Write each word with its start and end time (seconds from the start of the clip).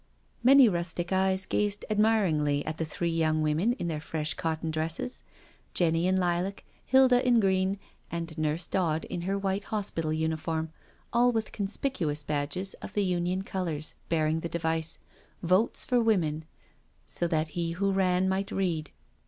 Many 0.41 0.67
rustic 0.67 1.13
eyes 1.13 1.45
gazed 1.45 1.85
admiringly 1.87 2.65
at 2.65 2.77
the 2.77 2.85
three 2.85 3.11
young 3.11 3.43
women 3.43 3.73
in 3.73 3.87
their 3.87 4.01
fresh 4.01 4.33
cotton 4.33 4.71
dresses— 4.71 5.21
Jenny 5.75 6.07
in 6.07 6.17
lilac, 6.17 6.63
Hilda 6.83 7.23
in 7.23 7.39
green, 7.39 7.77
and 8.09 8.35
Nurse 8.35 8.65
Dodds 8.65 9.05
in 9.11 9.21
her 9.21 9.37
white 9.37 9.65
hospital 9.65 10.11
uniform, 10.11 10.73
all 11.13 11.31
with 11.31 11.51
conspicuous 11.51 12.23
badges 12.23 12.73
of 12.81 12.93
the 12.95 13.03
Union 13.03 13.43
colours, 13.43 13.93
bearing 14.09 14.39
the 14.39 14.49
device," 14.49 14.97
Votes 15.53 15.85
for 15.85 16.01
Women," 16.01 16.45
so 17.05 17.27
that 17.27 17.49
he 17.49 17.73
who 17.73 17.91
ran 17.91 18.27
might 18.27 18.51
read. 18.51 18.89